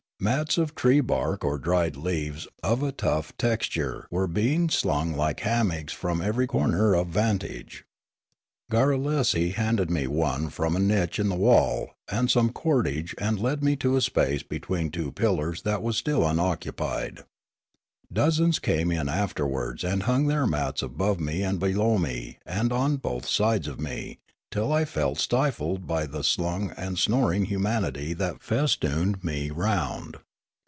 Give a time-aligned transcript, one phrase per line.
[0.23, 5.39] Mats of tree bark or dried leaves of a tough texture were being slung like
[5.39, 7.83] hammocks from every corner of vantage.
[8.71, 13.63] Garrulesi handed me one from a niche in the wall and some cordage, and led
[13.63, 17.21] me to a space between two pil lars that was still unoccupied.
[18.13, 22.71] Dozens came in after wards and hung their mats above me and below me and
[22.71, 24.19] on both sides of me
[24.53, 30.17] till I felt stifled by the slung and snoring humanity that festooned me round.